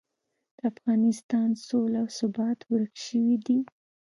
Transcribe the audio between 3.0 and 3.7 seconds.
شوي دي.